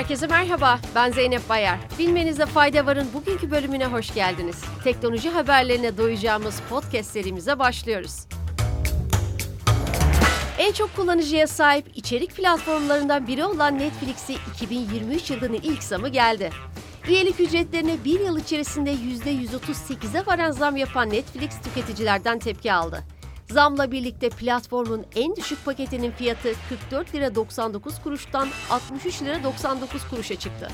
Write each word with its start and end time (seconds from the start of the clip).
Herkese 0.00 0.26
merhaba, 0.26 0.78
ben 0.94 1.12
Zeynep 1.12 1.48
Bayar. 1.48 1.78
Bilmenizde 1.98 2.46
fayda 2.46 2.86
varın 2.86 3.08
bugünkü 3.14 3.50
bölümüne 3.50 3.86
hoş 3.86 4.14
geldiniz. 4.14 4.64
Teknoloji 4.84 5.30
haberlerine 5.30 5.96
doyacağımız 5.96 6.60
podcast 6.70 7.10
serimize 7.10 7.58
başlıyoruz. 7.58 8.26
En 10.58 10.72
çok 10.72 10.96
kullanıcıya 10.96 11.46
sahip 11.46 11.86
içerik 11.94 12.36
platformlarından 12.36 13.26
biri 13.26 13.44
olan 13.44 13.78
Netflix'i 13.78 14.36
2023 14.54 15.30
yılının 15.30 15.60
ilk 15.62 15.82
zamı 15.82 16.08
geldi. 16.08 16.50
Üyelik 17.08 17.40
ücretlerine 17.40 17.96
bir 18.04 18.20
yıl 18.20 18.38
içerisinde 18.38 18.92
%138'e 18.94 20.26
varan 20.26 20.50
zam 20.50 20.76
yapan 20.76 21.10
Netflix 21.10 21.50
tüketicilerden 21.64 22.38
tepki 22.38 22.72
aldı. 22.72 23.04
Zamla 23.50 23.92
birlikte 23.92 24.28
platformun 24.28 25.06
en 25.16 25.36
düşük 25.36 25.64
paketinin 25.64 26.10
fiyatı 26.10 26.52
44 26.68 27.14
lira 27.14 27.34
99 27.34 28.02
kuruştan 28.02 28.48
63 28.70 29.22
lira 29.22 29.44
99 29.44 30.08
kuruşa 30.08 30.34
çıktı. 30.36 30.68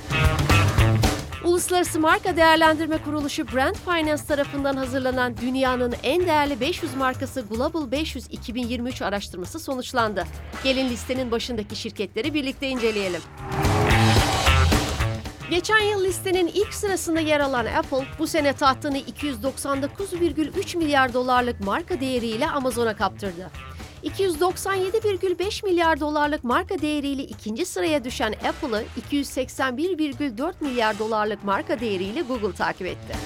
Uluslararası 1.44 2.00
Marka 2.00 2.36
Değerlendirme 2.36 2.98
Kuruluşu 2.98 3.48
Brand 3.48 3.74
Finance 3.74 4.22
tarafından 4.28 4.76
hazırlanan 4.76 5.36
dünyanın 5.36 5.94
en 6.02 6.26
değerli 6.26 6.60
500 6.60 6.94
markası 6.94 7.40
Global 7.40 7.90
500 7.90 8.26
2023 8.30 9.02
araştırması 9.02 9.58
sonuçlandı. 9.58 10.24
Gelin 10.64 10.88
listenin 10.88 11.30
başındaki 11.30 11.76
şirketleri 11.76 12.34
birlikte 12.34 12.68
inceleyelim. 12.68 13.20
Geçen 15.50 15.78
yıl 15.78 16.04
listenin 16.04 16.46
ilk 16.46 16.74
sırasında 16.74 17.20
yer 17.20 17.40
alan 17.40 17.66
Apple, 17.66 18.06
bu 18.18 18.26
sene 18.26 18.52
tahtını 18.52 18.98
299,3 18.98 20.78
milyar 20.78 21.14
dolarlık 21.14 21.60
marka 21.60 22.00
değeriyle 22.00 22.50
Amazon'a 22.50 22.96
kaptırdı. 22.96 23.50
297,5 24.04 25.64
milyar 25.64 26.00
dolarlık 26.00 26.44
marka 26.44 26.78
değeriyle 26.78 27.22
ikinci 27.22 27.66
sıraya 27.66 28.04
düşen 28.04 28.32
Apple'ı 28.32 28.84
281,4 29.10 30.52
milyar 30.60 30.98
dolarlık 30.98 31.44
marka 31.44 31.80
değeriyle 31.80 32.22
Google 32.22 32.52
takip 32.52 32.86
etti. 32.86 33.16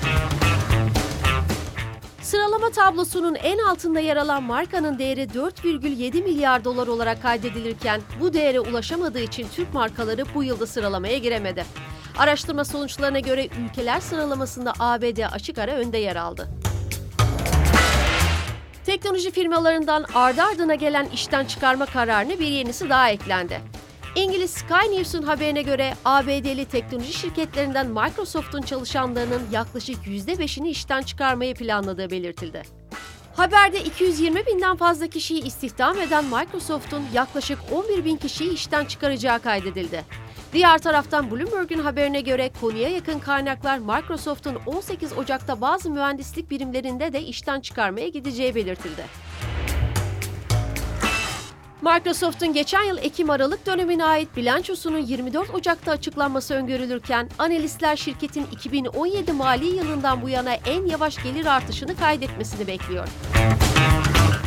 Sıralama 2.22 2.70
tablosunun 2.70 3.34
en 3.34 3.58
altında 3.58 4.00
yer 4.00 4.16
alan 4.16 4.42
markanın 4.42 4.98
değeri 4.98 5.22
4,7 5.22 6.22
milyar 6.22 6.64
dolar 6.64 6.86
olarak 6.86 7.22
kaydedilirken 7.22 8.00
bu 8.20 8.32
değere 8.32 8.60
ulaşamadığı 8.60 9.20
için 9.20 9.46
Türk 9.54 9.74
markaları 9.74 10.24
bu 10.34 10.44
yılda 10.44 10.66
sıralamaya 10.66 11.18
giremedi. 11.18 11.64
Araştırma 12.20 12.64
sonuçlarına 12.64 13.20
göre 13.20 13.48
ülkeler 13.64 14.00
sıralamasında 14.00 14.72
ABD 14.78 15.32
açık 15.32 15.58
ara 15.58 15.72
önde 15.72 15.98
yer 15.98 16.16
aldı. 16.16 16.48
Teknoloji 18.86 19.30
firmalarından 19.30 20.06
ardı 20.14 20.42
ardına 20.42 20.74
gelen 20.74 21.06
işten 21.14 21.44
çıkarma 21.44 21.86
kararına 21.86 22.38
bir 22.40 22.46
yenisi 22.46 22.90
daha 22.90 23.10
eklendi. 23.10 23.60
İngiliz 24.14 24.50
Sky 24.50 24.96
News'un 24.96 25.22
haberine 25.22 25.62
göre 25.62 25.94
ABD'li 26.04 26.64
teknoloji 26.64 27.12
şirketlerinden 27.12 27.86
Microsoft'un 27.86 28.62
çalışanlarının 28.62 29.42
yaklaşık 29.52 30.06
%5'ini 30.06 30.68
işten 30.68 31.02
çıkarmayı 31.02 31.54
planladığı 31.54 32.10
belirtildi. 32.10 32.62
Haberde 33.36 33.84
220 33.84 34.46
binden 34.46 34.76
fazla 34.76 35.06
kişiyi 35.06 35.44
istihdam 35.44 36.00
eden 36.00 36.24
Microsoft'un 36.24 37.02
yaklaşık 37.14 37.58
11 37.72 38.04
bin 38.04 38.16
kişiyi 38.16 38.52
işten 38.52 38.84
çıkaracağı 38.84 39.40
kaydedildi. 39.40 40.04
Diğer 40.52 40.78
taraftan 40.78 41.30
Bloomberg'un 41.30 41.78
haberine 41.78 42.20
göre 42.20 42.50
konuya 42.60 42.88
yakın 42.88 43.18
kaynaklar 43.18 43.78
Microsoft'un 43.78 44.58
18 44.66 45.12
Ocak'ta 45.12 45.60
bazı 45.60 45.90
mühendislik 45.90 46.50
birimlerinde 46.50 47.12
de 47.12 47.22
işten 47.22 47.60
çıkarmaya 47.60 48.08
gideceği 48.08 48.54
belirtildi. 48.54 49.04
Microsoft'un 51.82 52.52
geçen 52.52 52.82
yıl 52.82 52.98
Ekim-Aralık 52.98 53.66
dönemine 53.66 54.04
ait 54.04 54.36
bilançosunun 54.36 54.98
24 54.98 55.54
Ocak'ta 55.54 55.92
açıklanması 55.92 56.54
öngörülürken 56.54 57.28
analistler 57.38 57.96
şirketin 57.96 58.46
2017 58.52 59.32
mali 59.32 59.66
yılından 59.66 60.22
bu 60.22 60.28
yana 60.28 60.52
en 60.54 60.86
yavaş 60.86 61.22
gelir 61.22 61.46
artışını 61.46 61.96
kaydetmesini 61.96 62.66
bekliyor. 62.66 63.08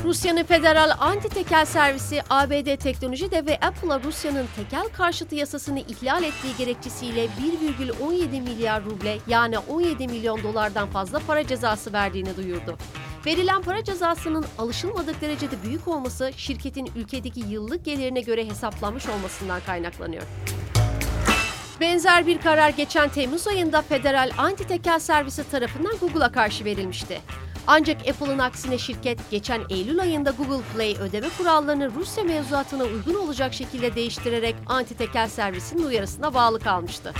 Rusya'nın 0.03 0.43
Federal 0.43 0.91
Anti 0.99 1.29
Tekel 1.29 1.65
Servisi 1.65 2.21
ABD 2.29 2.75
teknoloji 2.75 3.31
devi 3.31 3.57
Apple'a 3.61 4.03
Rusya'nın 4.03 4.47
tekel 4.55 4.87
karşıtı 4.97 5.35
yasasını 5.35 5.79
ihlal 5.79 6.23
ettiği 6.23 6.57
gerekçesiyle 6.57 7.25
1,17 7.25 8.41
milyar 8.41 8.85
ruble 8.85 9.17
yani 9.27 9.59
17 9.59 10.07
milyon 10.07 10.43
dolardan 10.43 10.89
fazla 10.89 11.19
para 11.19 11.47
cezası 11.47 11.93
verdiğini 11.93 12.37
duyurdu. 12.37 12.77
Verilen 13.25 13.61
para 13.61 13.83
cezasının 13.83 14.45
alışılmadık 14.57 15.21
derecede 15.21 15.55
büyük 15.63 15.87
olması 15.87 16.31
şirketin 16.37 16.89
ülkedeki 16.95 17.39
yıllık 17.39 17.85
gelirine 17.85 18.21
göre 18.21 18.45
hesaplanmış 18.45 19.07
olmasından 19.09 19.61
kaynaklanıyor. 19.65 20.23
Benzer 21.81 22.27
bir 22.27 22.41
karar 22.41 22.69
geçen 22.69 23.09
Temmuz 23.09 23.47
ayında 23.47 23.81
Federal 23.81 24.31
Anti 24.37 24.67
Tekel 24.67 24.99
Servisi 24.99 25.49
tarafından 25.51 25.97
Google'a 25.97 26.31
karşı 26.31 26.65
verilmişti. 26.65 27.21
Ancak 27.67 28.09
Apple'ın 28.09 28.39
aksine 28.39 28.77
şirket 28.77 29.31
geçen 29.31 29.61
Eylül 29.69 30.01
ayında 30.01 30.31
Google 30.31 30.63
Play 30.75 30.95
ödeme 30.99 31.27
kurallarını 31.37 31.91
Rusya 31.95 32.23
mevzuatına 32.23 32.83
uygun 32.83 33.13
olacak 33.13 33.53
şekilde 33.53 33.95
değiştirerek 33.95 34.55
anti 34.67 34.97
tekel 34.97 35.27
servisinin 35.29 35.83
uyarısına 35.83 36.33
bağlı 36.33 36.59
kalmıştı. 36.59 37.13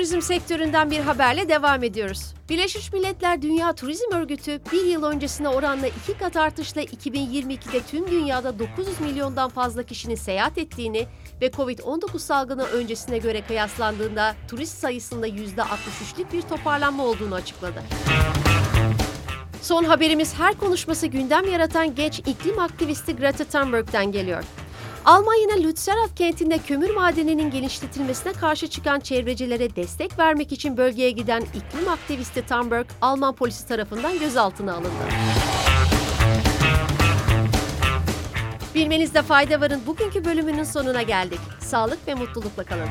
Turizm 0.00 0.20
sektöründen 0.20 0.90
bir 0.90 0.98
haberle 0.98 1.48
devam 1.48 1.84
ediyoruz. 1.84 2.34
Birleşmiş 2.48 2.92
Milletler 2.92 3.42
Dünya 3.42 3.72
Turizm 3.72 4.12
Örgütü 4.12 4.60
bir 4.72 4.84
yıl 4.84 5.04
öncesine 5.04 5.48
oranla 5.48 5.86
iki 5.86 6.18
kat 6.18 6.36
artışla 6.36 6.82
2022'de 6.82 7.80
tüm 7.80 8.10
dünyada 8.10 8.58
900 8.58 9.00
milyondan 9.00 9.50
fazla 9.50 9.82
kişinin 9.82 10.14
seyahat 10.14 10.58
ettiğini 10.58 11.06
ve 11.40 11.46
Covid-19 11.46 12.18
salgını 12.18 12.64
öncesine 12.64 13.18
göre 13.18 13.42
kıyaslandığında 13.42 14.34
turist 14.48 14.78
sayısında 14.78 15.28
%63'lük 15.28 16.32
bir 16.32 16.42
toparlanma 16.42 17.04
olduğunu 17.04 17.34
açıkladı. 17.34 17.82
Son 19.62 19.84
haberimiz 19.84 20.34
her 20.34 20.54
konuşması 20.54 21.06
gündem 21.06 21.52
yaratan 21.52 21.94
genç 21.94 22.18
iklim 22.18 22.58
aktivisti 22.58 23.16
Greta 23.16 23.44
Thunberg'den 23.44 24.12
geliyor. 24.12 24.44
Almanya'nın 25.04 25.62
Lützerath 25.62 26.14
kentinde 26.16 26.58
kömür 26.58 26.90
madeninin 26.90 27.50
genişletilmesine 27.50 28.32
karşı 28.32 28.68
çıkan 28.68 29.00
çevrecilere 29.00 29.76
destek 29.76 30.18
vermek 30.18 30.52
için 30.52 30.76
bölgeye 30.76 31.10
giden 31.10 31.40
iklim 31.40 31.88
aktivisti 31.88 32.46
Thunberg, 32.46 32.86
Alman 33.02 33.34
polisi 33.34 33.68
tarafından 33.68 34.18
gözaltına 34.18 34.72
alındı. 34.72 34.88
Bilmenizde 38.74 39.22
fayda 39.22 39.60
varın 39.60 39.80
bugünkü 39.86 40.24
bölümünün 40.24 40.64
sonuna 40.64 41.02
geldik. 41.02 41.40
Sağlık 41.60 42.08
ve 42.08 42.14
mutlulukla 42.14 42.64
kalın. 42.64 42.88